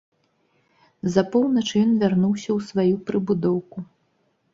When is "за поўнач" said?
1.15-1.65